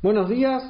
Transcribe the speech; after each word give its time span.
Buenos 0.00 0.30
días, 0.30 0.62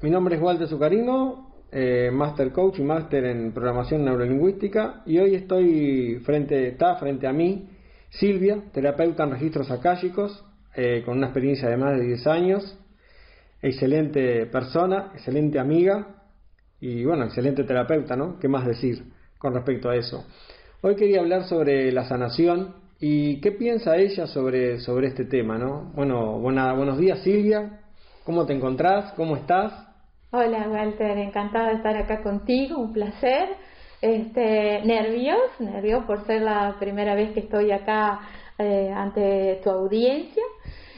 mi 0.00 0.08
nombre 0.08 0.36
es 0.36 0.40
Walter 0.40 0.66
Zucarino, 0.66 1.52
eh, 1.70 2.10
Master 2.10 2.50
Coach 2.50 2.78
y 2.78 2.82
Master 2.82 3.26
en 3.26 3.52
Programación 3.52 4.06
Neurolingüística 4.06 5.02
y 5.04 5.18
hoy 5.18 5.34
estoy 5.34 6.18
frente, 6.24 6.68
está 6.68 6.96
frente 6.96 7.26
a 7.26 7.32
mí 7.34 7.68
Silvia, 8.08 8.62
terapeuta 8.72 9.24
en 9.24 9.32
registros 9.32 9.70
akáshicos, 9.70 10.46
eh, 10.74 11.02
con 11.04 11.18
una 11.18 11.26
experiencia 11.26 11.68
de 11.68 11.76
más 11.76 11.98
de 11.98 12.06
10 12.06 12.26
años, 12.26 12.78
excelente 13.60 14.46
persona, 14.46 15.10
excelente 15.12 15.58
amiga 15.58 16.24
y 16.80 17.04
bueno, 17.04 17.24
excelente 17.24 17.64
terapeuta, 17.64 18.16
¿no? 18.16 18.38
¿Qué 18.38 18.48
más 18.48 18.66
decir 18.66 19.12
con 19.36 19.52
respecto 19.52 19.90
a 19.90 19.96
eso? 19.96 20.24
Hoy 20.80 20.96
quería 20.96 21.20
hablar 21.20 21.44
sobre 21.44 21.92
la 21.92 22.08
sanación 22.08 22.76
y 22.98 23.42
qué 23.42 23.52
piensa 23.52 23.98
ella 23.98 24.26
sobre, 24.26 24.80
sobre 24.80 25.08
este 25.08 25.26
tema, 25.26 25.58
¿no? 25.58 25.92
Bueno, 25.94 26.38
buena, 26.38 26.72
buenos 26.72 26.96
días 26.96 27.18
Silvia, 27.22 27.79
¿cómo 28.24 28.46
te 28.46 28.52
encontrás? 28.52 29.12
¿Cómo 29.12 29.36
estás? 29.36 29.72
Hola 30.30 30.68
Walter, 30.68 31.18
encantada 31.18 31.68
de 31.68 31.74
estar 31.74 31.96
acá 31.96 32.22
contigo, 32.22 32.78
un 32.78 32.92
placer. 32.92 33.48
Este, 34.00 34.80
nervios, 34.84 35.38
nervios 35.58 36.04
por 36.04 36.24
ser 36.24 36.42
la 36.42 36.76
primera 36.78 37.14
vez 37.14 37.32
que 37.32 37.40
estoy 37.40 37.70
acá 37.70 38.20
eh, 38.58 38.90
ante 38.94 39.60
tu 39.62 39.70
audiencia 39.70 40.42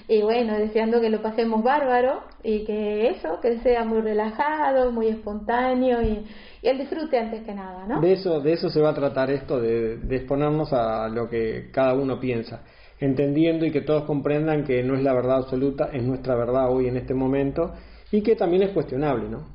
y 0.08 0.22
bueno, 0.22 0.58
deseando 0.58 1.00
que 1.00 1.10
lo 1.10 1.22
pasemos 1.22 1.62
bárbaro 1.62 2.22
y 2.42 2.64
que 2.64 3.08
eso, 3.08 3.40
que 3.40 3.58
sea 3.60 3.84
muy 3.84 4.00
relajado, 4.00 4.90
muy 4.90 5.08
espontáneo 5.08 6.02
y, 6.02 6.24
el 6.62 6.78
disfrute 6.78 7.18
antes 7.18 7.42
que 7.42 7.54
nada, 7.54 7.86
¿no? 7.86 8.00
De 8.00 8.12
eso, 8.12 8.40
de 8.40 8.52
eso 8.52 8.70
se 8.70 8.80
va 8.80 8.90
a 8.90 8.94
tratar 8.94 9.30
esto, 9.30 9.60
de, 9.60 9.94
exponernos 10.10 10.72
a 10.72 11.08
lo 11.08 11.28
que 11.28 11.70
cada 11.72 11.94
uno 11.94 12.20
piensa, 12.20 12.62
entendiendo 13.00 13.66
y 13.66 13.72
que 13.72 13.80
todos 13.80 14.04
comprendan 14.04 14.64
que 14.64 14.82
no 14.84 14.94
es 14.94 15.02
la 15.02 15.12
verdad 15.12 15.38
absoluta, 15.38 15.90
es 15.92 16.04
nuestra 16.04 16.36
verdad 16.36 16.70
hoy 16.70 16.86
en 16.86 16.96
este 16.96 17.14
momento 17.14 17.72
y 18.12 18.22
que 18.22 18.36
también 18.36 18.62
es 18.62 18.70
cuestionable, 18.70 19.28
¿no? 19.28 19.48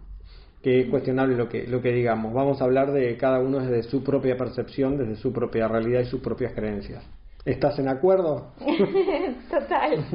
Que 0.61 0.81
es 0.81 0.89
cuestionable 0.89 1.37
lo 1.37 1.47
que, 1.47 1.65
lo 1.65 1.81
que 1.81 1.93
digamos. 1.93 2.33
Vamos 2.33 2.61
a 2.61 2.65
hablar 2.65 2.91
de 2.91 3.15
cada 3.15 3.39
uno 3.39 3.59
desde 3.59 3.83
su 3.83 4.03
propia 4.03 4.35
percepción, 4.35 4.97
desde 4.97 5.15
su 5.15 5.31
propia 5.31 5.67
realidad 5.67 6.01
y 6.01 6.05
sus 6.05 6.19
propias 6.19 6.53
creencias. 6.53 7.05
¿Estás 7.47 7.79
en 7.79 7.87
acuerdo? 7.87 8.47
Total. 9.49 10.05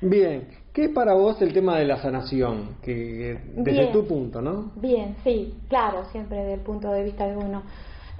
Bien, 0.00 0.46
¿qué 0.72 0.84
es 0.84 0.90
para 0.90 1.14
vos 1.14 1.42
el 1.42 1.52
tema 1.52 1.76
de 1.76 1.84
la 1.84 2.00
sanación? 2.00 2.76
Que, 2.80 3.40
desde 3.56 3.88
tu 3.88 4.06
punto, 4.06 4.40
¿no? 4.40 4.70
Bien, 4.76 5.16
sí, 5.24 5.52
claro, 5.68 6.04
siempre 6.12 6.38
desde 6.38 6.54
el 6.54 6.60
punto 6.60 6.92
de 6.92 7.02
vista 7.02 7.26
de 7.26 7.36
uno. 7.36 7.64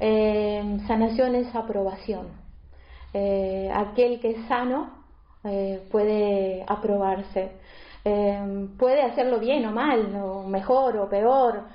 Eh, 0.01 0.81
sanación 0.89 1.37
es 1.37 1.55
aprobación. 1.55 2.27
Eh, 3.15 3.71
aquel 3.73 4.19
que 4.19 4.31
es 4.31 4.49
sano 4.49 4.95
eh, 5.45 5.85
puede 5.89 6.65
aprobarse. 6.67 7.53
puede 8.03 9.03
hacerlo 9.03 9.39
bien 9.39 9.65
o 9.65 9.71
mal, 9.71 10.13
o 10.17 10.43
mejor 10.43 10.97
o 10.97 11.09
peor, 11.09 11.67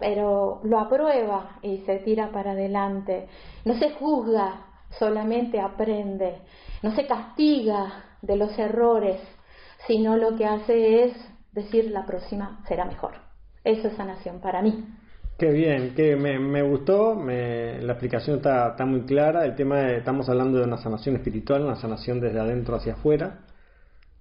pero 0.00 0.60
lo 0.64 0.80
aprueba 0.80 1.58
y 1.62 1.78
se 1.86 2.00
tira 2.00 2.32
para 2.32 2.52
adelante. 2.52 3.28
No 3.64 3.74
se 3.74 3.92
juzga, 3.92 4.73
solamente 4.98 5.60
aprende. 5.60 6.38
No 6.82 6.94
se 6.94 7.06
castiga 7.06 8.04
de 8.22 8.36
los 8.36 8.58
errores, 8.58 9.20
sino 9.86 10.16
lo 10.16 10.36
que 10.36 10.46
hace 10.46 11.04
es 11.04 11.12
decir 11.52 11.90
la 11.90 12.06
próxima 12.06 12.60
será 12.68 12.84
mejor. 12.84 13.12
Eso 13.62 13.88
es 13.88 13.96
sanación 13.96 14.40
para 14.40 14.62
mí. 14.62 14.84
Qué 15.38 15.50
bien, 15.50 15.94
que 15.96 16.14
me, 16.14 16.62
gustó, 16.62 17.14
la 17.16 17.92
explicación 17.92 18.36
está, 18.36 18.68
está, 18.68 18.86
muy 18.86 19.02
clara, 19.02 19.44
el 19.44 19.56
tema 19.56 19.78
de, 19.78 19.96
estamos 19.98 20.28
hablando 20.28 20.58
de 20.58 20.64
una 20.64 20.76
sanación 20.76 21.16
espiritual, 21.16 21.64
una 21.64 21.74
sanación 21.74 22.20
desde 22.20 22.38
adentro 22.38 22.76
hacia 22.76 22.92
afuera, 22.92 23.40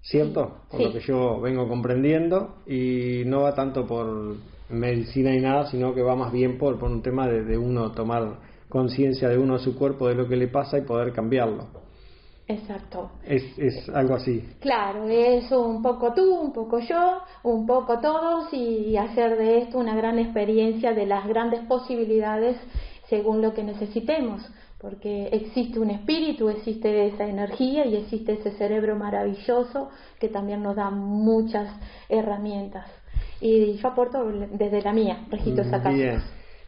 ¿cierto? 0.01 0.61
Por 0.71 0.81
lo 0.81 0.91
que 0.91 1.01
yo 1.01 1.39
vengo 1.39 1.67
comprendiendo, 1.67 2.63
y 2.65 3.23
no 3.27 3.41
va 3.41 3.53
tanto 3.53 3.85
por 3.85 4.37
medicina 4.69 5.35
y 5.35 5.39
nada, 5.39 5.67
sino 5.69 5.93
que 5.93 6.01
va 6.01 6.15
más 6.15 6.31
bien 6.31 6.57
por, 6.57 6.79
por 6.79 6.89
un 6.89 7.03
tema 7.03 7.27
de, 7.27 7.43
de 7.43 7.59
uno 7.59 7.91
tomar 7.91 8.39
conciencia 8.73 9.29
de 9.29 9.37
uno 9.37 9.53
de 9.53 9.63
su 9.63 9.77
cuerpo, 9.77 10.07
de 10.07 10.15
lo 10.15 10.27
que 10.27 10.35
le 10.35 10.47
pasa 10.47 10.79
y 10.79 10.81
poder 10.81 11.13
cambiarlo. 11.13 11.67
Exacto. 12.47 13.11
Es, 13.23 13.43
es 13.57 13.87
algo 13.89 14.15
así. 14.15 14.43
Claro, 14.59 15.07
es 15.07 15.49
un 15.51 15.83
poco 15.83 16.11
tú, 16.13 16.33
un 16.41 16.51
poco 16.51 16.79
yo, 16.79 17.21
un 17.43 17.67
poco 17.67 17.99
todos 17.99 18.51
y 18.51 18.97
hacer 18.97 19.37
de 19.37 19.59
esto 19.59 19.77
una 19.77 19.95
gran 19.95 20.17
experiencia 20.17 20.91
de 20.91 21.05
las 21.05 21.27
grandes 21.27 21.61
posibilidades 21.67 22.57
según 23.09 23.43
lo 23.43 23.53
que 23.53 23.63
necesitemos, 23.63 24.41
porque 24.79 25.27
existe 25.27 25.79
un 25.79 25.91
espíritu, 25.91 26.49
existe 26.49 27.07
esa 27.07 27.25
energía 27.25 27.85
y 27.85 27.95
existe 27.95 28.33
ese 28.33 28.51
cerebro 28.57 28.95
maravilloso 28.95 29.89
que 30.19 30.29
también 30.29 30.63
nos 30.63 30.75
da 30.75 30.89
muchas 30.89 31.69
herramientas. 32.09 32.87
Y 33.39 33.75
yo 33.75 33.87
aporto 33.87 34.25
desde 34.51 34.81
la 34.81 34.93
mía, 34.93 35.27
registros 35.29 35.71
acá. 35.71 35.91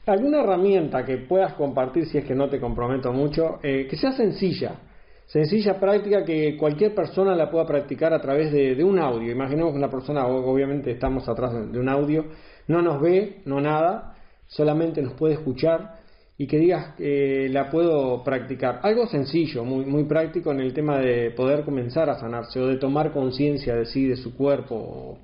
¿Alguna 0.05 0.41
herramienta 0.41 1.03
que 1.03 1.17
puedas 1.17 1.53
compartir, 1.53 2.05
si 2.05 2.17
es 2.17 2.25
que 2.25 2.35
no 2.35 2.47
te 2.47 2.59
comprometo 2.59 3.11
mucho, 3.11 3.59
eh, 3.63 3.88
que 3.89 3.97
sea 3.97 4.11
sencilla? 4.11 4.79
sencilla 5.25 5.79
práctica 5.79 6.23
que 6.23 6.55
cualquier 6.57 6.93
persona 6.93 7.35
la 7.35 7.49
pueda 7.49 7.66
practicar 7.66 8.13
a 8.13 8.21
través 8.21 8.51
de, 8.51 8.83
un 8.83 8.99
audio. 8.99 9.31
Imaginemos 9.31 9.71
que 9.71 9.77
una 9.77 9.89
persona, 9.89 10.27
obviamente 10.27 10.91
estamos 10.91 11.27
atrás 11.27 11.71
de 11.71 11.79
un 11.79 11.89
audio, 11.89 12.25
no 12.67 12.81
nos 12.81 13.01
ve, 13.01 13.41
no 13.45 13.59
nada, 13.59 14.16
solamente 14.47 15.01
nos 15.01 15.13
puede 15.13 15.33
escuchar 15.33 15.95
y 16.37 16.47
que 16.47 16.57
digas 16.57 16.95
que 16.95 17.47
la 17.49 17.69
puedo 17.69 18.23
practicar. 18.23 18.79
Algo 18.83 19.07
sencillo, 19.07 19.63
muy, 19.63 19.85
muy 19.85 20.03
práctico 20.03 20.51
en 20.51 20.59
el 20.59 20.73
tema 20.73 20.99
de 20.99 21.31
poder 21.31 21.63
comenzar 21.63 22.09
a 22.09 22.19
sanarse 22.19 22.59
o 22.59 22.67
de 22.67 22.77
tomar 22.77 23.11
conciencia 23.11 23.75
de 23.75 23.85
sí, 23.85 24.07
de 24.07 24.17
su 24.17 24.35
cuerpo. 24.35 25.19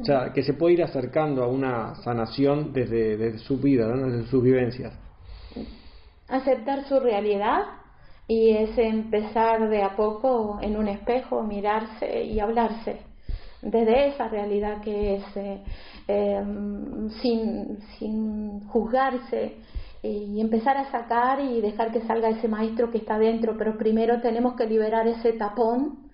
O, 0.00 0.04
sea, 0.04 0.32
que 0.32 0.42
se 0.42 0.54
puede 0.54 0.74
ir 0.74 0.82
acercando 0.82 1.42
a 1.42 1.48
una 1.48 1.94
sanación 1.96 2.72
desde, 2.72 3.38
su 3.38 3.58
vida, 3.58 3.86
desde 3.88 4.26
sus 4.28 4.42
vivencias. 4.42 4.94
Aceptar 6.28 6.84
su 6.88 7.00
realidad 7.00 7.64
y 8.26 8.50
es 8.50 8.78
empezar 8.78 9.68
de 9.68 9.82
a 9.82 9.96
poco 9.96 10.58
en 10.62 10.76
un 10.76 10.88
espejo, 10.88 11.42
mirarse 11.42 12.22
y 12.22 12.40
hablarse 12.40 13.00
desde 13.62 14.08
esa 14.08 14.28
realidad 14.28 14.80
que 14.80 15.16
es 15.16 15.36
eh, 15.36 15.62
em, 16.08 17.10
sin, 17.20 17.78
sin 17.98 18.60
juzgarse 18.68 19.56
y 20.02 20.40
empezar 20.40 20.78
a 20.78 20.90
sacar 20.90 21.40
y 21.40 21.60
dejar 21.60 21.92
que 21.92 22.00
salga 22.02 22.30
ese 22.30 22.48
maestro 22.48 22.90
que 22.90 22.98
está 22.98 23.18
dentro, 23.18 23.56
pero 23.58 23.76
primero 23.76 24.20
tenemos 24.22 24.54
que 24.54 24.64
liberar 24.64 25.06
ese 25.06 25.34
tapón 25.34 26.10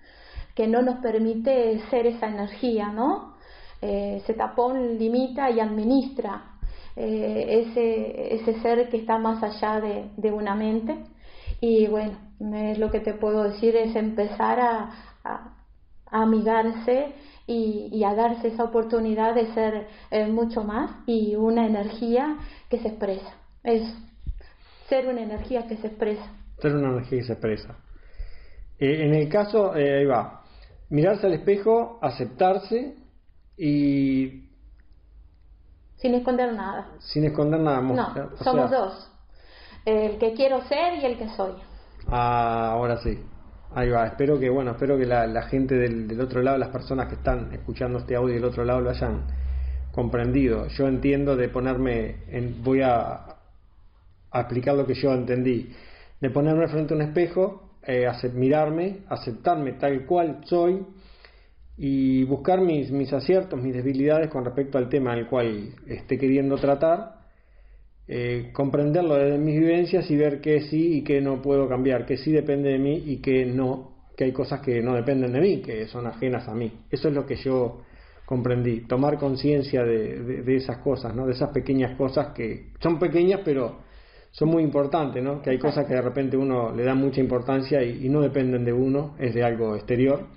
que 0.55 0.67
no 0.67 0.81
nos 0.81 0.97
permite 0.99 1.79
ser 1.89 2.05
esa 2.05 2.27
energía, 2.27 2.91
¿no? 2.91 3.36
Eh, 3.81 4.21
ese 4.23 4.33
tapón 4.33 4.97
limita 4.97 5.51
y 5.51 5.59
administra 5.59 6.57
eh, 6.95 7.63
ese, 7.63 8.35
ese 8.35 8.59
ser 8.61 8.89
que 8.89 8.97
está 8.97 9.19
más 9.19 9.43
allá 9.43 9.79
de, 9.79 10.09
de 10.17 10.31
una 10.31 10.55
mente 10.55 10.97
y 11.61 11.87
bueno, 11.87 12.17
lo 12.39 12.91
que 12.91 12.99
te 12.99 13.13
puedo 13.13 13.43
decir 13.43 13.75
es 13.75 13.95
empezar 13.95 14.59
a, 14.59 14.91
a, 15.23 15.53
amigarse 16.09 17.13
y, 17.47 18.03
a 18.03 18.13
darse 18.13 18.49
esa 18.49 18.65
oportunidad 18.65 19.33
de 19.33 19.53
ser 19.53 19.87
eh, 20.11 20.27
mucho 20.27 20.63
más 20.63 20.91
y 21.05 21.35
una 21.35 21.65
energía 21.65 22.37
que 22.69 22.79
se 22.79 22.89
expresa. 22.89 23.33
Es 23.63 23.81
ser 24.89 25.07
una 25.07 25.21
energía 25.21 25.67
que 25.67 25.77
se 25.77 25.87
expresa. 25.87 26.25
Ser 26.59 26.75
una 26.75 26.89
energía 26.89 27.19
que 27.19 27.25
se 27.25 27.33
expresa. 27.33 27.77
Eh, 28.79 29.05
en 29.05 29.15
el 29.15 29.29
caso, 29.29 29.75
eh, 29.75 29.99
ahí 29.99 30.05
va, 30.05 30.43
mirarse 30.89 31.27
al 31.27 31.33
espejo, 31.33 31.99
aceptarse 32.01 32.95
y... 33.57 34.43
Sin 35.97 36.13
esconder 36.13 36.53
nada. 36.53 36.89
Sin 36.99 37.25
esconder 37.25 37.59
nada. 37.59 37.81
No, 37.81 38.29
somos 38.43 38.69
dos 38.69 39.11
el 39.87 40.17
que 40.17 40.33
quiero 40.33 40.61
ser 40.67 40.99
y 41.01 41.05
el 41.05 41.17
que 41.17 41.29
soy. 41.29 41.53
Ah, 42.07 42.71
ahora 42.73 42.97
sí. 42.97 43.17
Ahí 43.73 43.89
va, 43.89 44.05
espero 44.05 44.37
que, 44.37 44.49
bueno, 44.49 44.71
espero 44.71 44.97
que 44.97 45.05
la, 45.05 45.41
gente 45.43 45.75
del, 45.75 46.19
otro 46.19 46.41
lado, 46.41 46.57
las 46.57 46.69
personas 46.69 47.07
que 47.07 47.15
están 47.15 47.53
escuchando 47.53 47.99
este 47.99 48.15
audio 48.15 48.35
del 48.35 48.43
otro 48.43 48.65
lado 48.65 48.81
lo 48.81 48.89
hayan 48.89 49.23
comprendido. 49.93 50.67
Yo 50.67 50.87
entiendo 50.87 51.37
de 51.37 51.47
ponerme, 51.47 52.23
en, 52.27 52.61
voy 52.63 52.81
a, 52.81 53.37
explicar 54.33 54.75
lo 54.75 54.85
que 54.85 54.93
yo 54.93 55.13
entendí, 55.13 55.73
de 56.19 56.29
ponerme 56.31 56.67
frente 56.67 56.93
a 56.93 56.97
un 56.97 57.03
espejo, 57.03 57.77
eh, 57.83 58.09
mirarme, 58.33 59.03
aceptarme 59.07 59.73
tal 59.73 60.05
cual 60.05 60.41
soy 60.45 60.85
y 61.77 62.23
buscar 62.23 62.61
mis, 62.61 62.91
mis 62.91 63.13
aciertos, 63.13 63.61
mis 63.61 63.73
debilidades 63.73 64.29
con 64.29 64.43
respecto 64.43 64.77
al 64.77 64.89
tema 64.89 65.13
al 65.13 65.27
cual 65.29 65.75
esté 65.87 66.17
queriendo 66.17 66.55
tratar 66.57 67.17
eh, 68.09 68.51
comprenderlo 68.53 69.15
desde 69.15 69.37
mis 69.37 69.59
vivencias 69.59 70.09
y 70.09 70.15
ver 70.15 70.39
qué 70.39 70.61
sí 70.61 70.99
y 70.99 71.03
qué 71.03 71.19
no 71.19 71.41
puedo 71.41 71.67
cambiar, 71.67 72.05
que 72.05 72.15
sí 72.15 72.31
depende 72.31 72.69
de 72.69 72.79
mí 72.79 73.03
y 73.05 73.17
que 73.17 73.45
no, 73.45 74.07
que 74.15 74.23
hay 74.23 74.31
cosas 74.31 74.61
que 74.61 74.81
no 74.81 74.95
dependen 74.95 75.33
de 75.33 75.41
mí, 75.41 75.61
que 75.61 75.87
son 75.87 76.07
ajenas 76.07 76.47
a 76.47 76.53
mí. 76.53 76.71
Eso 76.89 77.09
es 77.09 77.13
lo 77.13 77.25
que 77.25 77.35
yo 77.35 77.81
comprendí, 78.25 78.81
tomar 78.87 79.17
conciencia 79.17 79.83
de, 79.83 80.21
de, 80.21 80.55
esas 80.55 80.77
cosas, 80.77 81.13
¿no? 81.13 81.25
de 81.25 81.33
esas 81.33 81.49
pequeñas 81.49 81.97
cosas 81.97 82.33
que 82.33 82.71
son 82.81 82.99
pequeñas 82.99 83.41
pero 83.43 83.79
son 84.31 84.49
muy 84.49 84.63
importantes, 84.63 85.21
¿no? 85.23 85.41
que 85.41 85.49
hay 85.49 85.57
cosas 85.57 85.85
que 85.85 85.93
de 85.93 86.01
repente 86.01 86.35
uno 86.35 86.73
le 86.73 86.83
da 86.83 86.93
mucha 86.93 87.21
importancia 87.21 87.81
y, 87.83 88.07
no 88.09 88.21
dependen 88.21 88.63
de 88.63 88.73
uno, 88.73 89.15
es 89.19 89.33
de 89.33 89.43
algo 89.43 89.75
exterior 89.75 90.27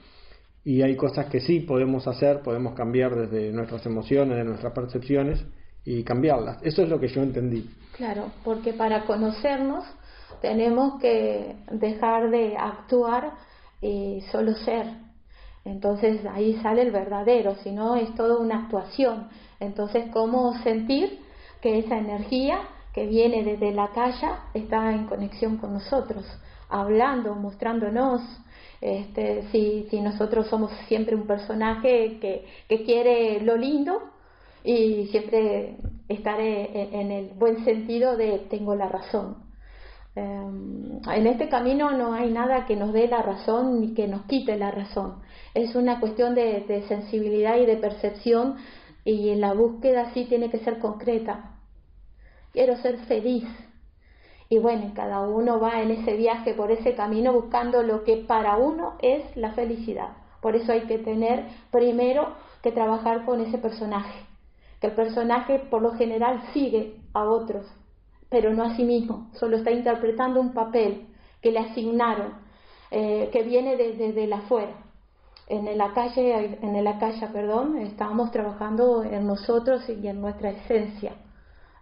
y 0.65 0.83
hay 0.83 0.97
cosas 0.97 1.27
que 1.27 1.41
sí 1.41 1.61
podemos 1.61 2.07
hacer, 2.07 2.41
podemos 2.43 2.75
cambiar 2.75 3.15
desde 3.15 3.53
nuestras 3.53 3.85
emociones, 3.87 4.37
de 4.37 4.45
nuestras 4.45 4.73
percepciones 4.73 5.45
y 5.85 6.05
cambiarlas. 6.05 6.59
Eso 6.63 6.83
es 6.83 6.89
lo 6.89 7.01
que 7.01 7.09
yo 7.09 7.23
entendí. 7.23 7.69
Claro, 7.97 8.31
porque 8.45 8.73
para 8.75 9.05
conocernos 9.05 9.85
tenemos 10.43 11.01
que 11.01 11.57
dejar 11.73 12.31
de 12.31 12.57
actuar 12.57 13.33
y 13.81 14.23
solo 14.31 14.55
ser. 14.55 14.87
Entonces 15.65 16.25
ahí 16.27 16.59
sale 16.63 16.83
el 16.83 16.91
verdadero, 16.91 17.55
si 17.63 17.73
no 17.73 17.97
es 17.97 18.15
toda 18.15 18.39
una 18.39 18.65
actuación. 18.65 19.29
Entonces, 19.59 20.07
¿cómo 20.13 20.55
sentir 20.63 21.21
que 21.61 21.79
esa 21.79 21.99
energía 21.99 22.61
que 22.95 23.07
viene 23.07 23.45
desde 23.45 23.73
la 23.73 23.89
calle 23.89 24.29
está 24.55 24.93
en 24.93 25.07
conexión 25.07 25.59
con 25.59 25.75
nosotros, 25.75 26.25
hablando, 26.69 27.35
mostrándonos? 27.35 28.23
Este, 28.81 29.43
si, 29.51 30.01
nosotros 30.01 30.49
somos 30.49 30.73
siempre 30.89 31.15
un 31.15 31.27
personaje 31.27 32.19
que, 32.21 32.85
quiere 32.85 33.41
lo 33.41 33.57
lindo 33.57 34.01
y 34.65 35.07
siempre 35.09 35.77
estaré 36.09 36.99
en 37.01 37.11
el 37.11 37.29
buen 37.35 37.65
sentido 37.65 38.17
de 38.17 38.39
tengo 38.51 38.75
la 38.75 38.89
razón. 38.89 39.51
Em, 40.17 41.01
en 41.09 41.27
este 41.27 41.49
camino 41.49 41.93
no 41.93 42.15
hay 42.15 42.31
nada 42.33 42.67
que 42.67 42.75
nos 42.75 42.93
dé 42.93 43.07
la 43.07 43.23
razón 43.23 43.81
ni 43.81 43.95
que 43.95 44.09
nos 44.09 44.23
quite 44.23 44.57
la 44.57 44.71
razón. 44.71 45.21
Es 45.55 45.75
una 45.75 46.01
cuestión 46.01 46.35
de, 46.35 46.65
de 46.67 46.83
sensibilidad 46.89 47.59
y 47.59 47.67
de 47.67 47.77
percepción 47.77 48.57
y 49.05 49.35
la 49.37 49.53
búsqueda 49.53 50.13
sí 50.15 50.25
tiene 50.25 50.51
que 50.51 50.59
ser 50.59 50.79
concreta. 50.79 51.57
Quiero 52.53 52.77
ser 52.79 52.99
feliz. 53.07 53.45
Y 54.53 54.59
bueno, 54.59 54.91
cada 54.95 55.21
uno 55.21 55.61
va 55.61 55.81
en 55.81 55.93
ese 55.93 56.17
viaje, 56.17 56.55
por 56.55 56.73
ese 56.73 56.97
camino, 56.97 57.33
buscando 57.33 57.85
lo 57.85 58.03
que 58.03 58.17
para 58.17 58.57
uno 58.57 58.95
es 59.01 59.37
la 59.37 59.53
felicidad. 59.53 60.09
Por 60.43 60.57
eso 60.57 60.73
hay 60.73 60.83
que 60.83 60.99
tener 60.99 61.47
primero 61.71 62.35
que 62.61 62.73
trabajar 62.73 63.25
con 63.25 63.41
ese 63.41 63.59
personaje. 63.59 64.27
Que 64.81 64.89
el 64.89 64.95
personaje 64.95 65.61
por 65.71 65.83
lo 65.83 65.93
general 65.93 66.43
sigue 66.53 66.97
a 67.15 67.25
otros, 67.25 67.65
pero 68.29 68.53
no 68.53 68.65
a 68.65 68.75
sí 68.75 68.83
mismo. 68.83 69.31
Solo 69.35 69.57
está 69.57 69.71
interpretando 69.71 70.41
un 70.41 70.53
papel 70.53 71.07
que 71.41 71.53
le 71.53 71.61
asignaron, 71.61 72.35
eh, 72.91 73.31
que 73.33 73.45
viene 73.45 73.77
desde 73.77 74.13
de, 74.13 74.35
afuera 74.35 74.75
en 75.47 75.79
la 75.79 75.93
calle, 75.93 76.59
en 76.63 76.85
la 76.85 76.99
calle, 76.99 77.27
perdón, 77.33 77.77
estábamos 77.79 78.31
trabajando 78.31 79.03
en 79.03 79.27
nosotros 79.27 79.83
y 79.89 80.07
en 80.07 80.21
nuestra 80.21 80.51
esencia, 80.51 81.13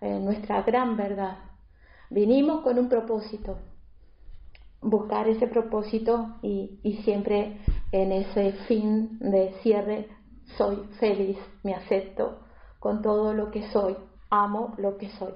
en 0.00 0.25
nuestra 0.25 0.62
gran 0.62 0.97
verdad. 0.97 1.48
Vinimos 2.10 2.62
con 2.62 2.78
un 2.78 2.88
propósito, 2.88 3.58
buscar 4.81 5.28
ese 5.28 5.46
propósito 5.46 6.37
y, 6.43 7.00
siempre 7.05 7.58
en 7.93 8.12
ese 8.12 8.52
fin 8.66 9.19
de 9.20 9.52
cierre 9.62 10.08
soy 10.56 10.78
feliz, 10.99 11.37
me 11.62 11.75
acepto 11.75 12.40
con 12.78 13.02
todo 13.02 13.34
lo 13.34 13.50
que 13.50 13.69
soy, 13.70 13.94
amo 14.31 14.75
lo 14.78 14.96
que 14.96 15.10
soy. 15.10 15.32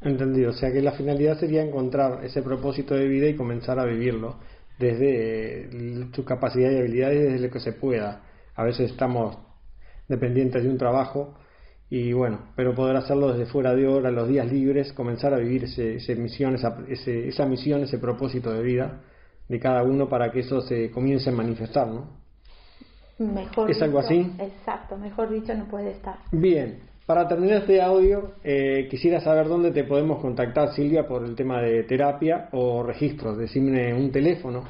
Entendido, 0.00 0.50
o 0.50 0.54
sea 0.54 0.72
que 0.72 0.82
la 0.82 0.92
finalidad 0.92 1.38
sería 1.38 1.62
encontrar 1.62 2.24
ese 2.24 2.42
propósito 2.42 2.94
de 2.94 3.06
vida 3.06 3.28
y 3.28 3.36
comenzar 3.36 3.78
a 3.78 3.84
vivirlo 3.84 4.36
desde 4.78 6.06
tu 6.12 6.24
capacidad 6.24 6.70
y 6.70 6.78
habilidades 6.78 7.32
desde 7.32 7.46
lo 7.46 7.52
que 7.52 7.60
se 7.60 7.72
pueda. 7.72 8.22
A 8.54 8.64
veces 8.64 8.90
estamos 8.90 9.38
dependientes 10.08 10.62
de 10.62 10.70
un 10.70 10.78
trabajo 10.78 11.34
y 11.88 12.12
bueno, 12.12 12.40
pero 12.56 12.74
poder 12.74 12.96
hacerlo 12.96 13.32
desde 13.32 13.46
fuera 13.46 13.74
de 13.74 13.86
hora, 13.86 14.10
los 14.10 14.28
días 14.28 14.50
libres, 14.50 14.92
comenzar 14.92 15.32
a 15.32 15.38
vivir 15.38 15.64
ese, 15.64 16.16
misión, 16.16 16.54
esa, 16.54 16.78
esa 16.88 17.46
misión, 17.46 17.82
ese 17.82 17.98
propósito 17.98 18.52
de 18.52 18.62
vida 18.62 19.00
de 19.48 19.60
cada 19.60 19.82
uno 19.84 20.08
para 20.08 20.32
que 20.32 20.40
eso 20.40 20.60
se 20.60 20.90
comience 20.90 21.30
a 21.30 21.32
manifestar, 21.32 21.86
¿no? 21.86 22.08
Mejor 23.18 23.70
¿Es 23.70 23.80
algo 23.80 24.00
así? 24.00 24.30
Exacto, 24.38 24.96
mejor 24.98 25.30
dicho 25.30 25.54
no 25.54 25.66
puede 25.68 25.92
estar. 25.92 26.18
Bien, 26.32 26.80
para 27.06 27.28
terminar 27.28 27.58
este 27.58 27.80
audio, 27.80 28.32
eh, 28.42 28.88
quisiera 28.90 29.20
saber 29.20 29.46
dónde 29.46 29.70
te 29.70 29.84
podemos 29.84 30.20
contactar, 30.20 30.74
Silvia, 30.74 31.06
por 31.06 31.24
el 31.24 31.36
tema 31.36 31.62
de 31.62 31.84
terapia 31.84 32.48
o 32.52 32.82
registros. 32.82 33.38
Decime 33.38 33.94
un 33.94 34.10
teléfono. 34.10 34.64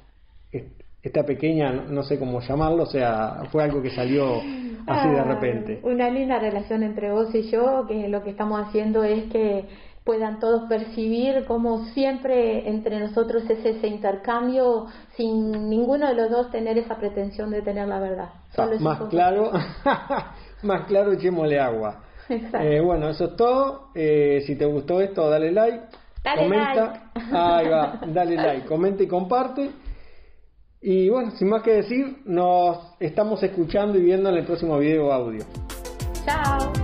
esta 1.01 1.23
pequeña, 1.23 1.71
no 1.71 2.03
sé 2.03 2.19
cómo 2.19 2.41
llamarlo, 2.41 2.83
o 2.83 2.87
sea, 2.87 3.43
fue 3.53 3.63
algo 3.63 3.81
que 3.81 3.89
salió 3.89 4.41
así 4.85 5.09
de 5.09 5.23
repente. 5.23 5.79
Una 5.81 6.09
linda 6.09 6.39
relación 6.39 6.83
entre 6.83 7.09
vos 7.09 7.33
y 7.33 7.49
yo, 7.49 7.85
que 7.87 8.09
lo 8.09 8.21
que 8.21 8.31
estamos 8.31 8.67
haciendo 8.67 9.05
es 9.05 9.31
que 9.31 9.63
puedan 10.03 10.41
todos 10.41 10.67
percibir 10.67 11.45
como 11.45 11.85
siempre 11.93 12.67
entre 12.67 12.99
nosotros 12.99 13.49
es 13.49 13.65
ese 13.65 13.87
intercambio 13.87 14.87
sin 15.15 15.69
ninguno 15.69 16.09
de 16.09 16.15
los 16.15 16.29
dos 16.29 16.51
tener 16.51 16.77
esa 16.77 16.97
pretensión 16.97 17.49
de 17.49 17.61
tener 17.61 17.87
la 17.87 18.01
verdad. 18.01 18.29
más 18.81 18.99
claro, 19.09 19.51
más 20.63 20.85
claro 20.85 21.13
echémosle 21.13 21.61
agua. 21.61 22.03
Eh, 22.29 22.79
bueno, 22.81 23.09
eso 23.09 23.25
es 23.25 23.35
todo. 23.35 23.89
Eh, 23.95 24.43
si 24.45 24.55
te 24.55 24.65
gustó 24.65 25.01
esto, 25.01 25.29
dale 25.29 25.51
like. 25.51 25.81
comenta. 26.37 27.11
Ahí 27.31 27.67
va, 27.67 27.99
dale 28.07 28.35
like, 28.35 28.65
comenta 28.65 29.03
y 29.03 29.07
comparte. 29.07 29.69
Y 30.81 31.09
bueno, 31.09 31.31
sin 31.31 31.49
más 31.49 31.63
que 31.63 31.71
decir, 31.71 32.23
nos 32.25 32.95
estamos 32.99 33.41
escuchando 33.41 33.97
y 33.97 34.03
viendo 34.03 34.29
en 34.29 34.37
el 34.37 34.45
próximo 34.45 34.77
video 34.77 35.13
audio. 35.13 35.43
Chao. 36.25 36.82